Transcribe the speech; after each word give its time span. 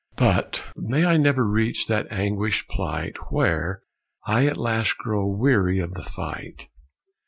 But 0.17 0.63
may 0.75 1.05
I 1.05 1.17
never 1.17 1.47
reach 1.47 1.85
that 1.85 2.07
anguished 2.11 2.67
plight 2.67 3.17
Where 3.29 3.83
I 4.25 4.47
at 4.47 4.57
last 4.57 4.97
grow 4.97 5.27
weary 5.27 5.77
of 5.77 5.93
the 5.93 6.01
fight. 6.01 6.69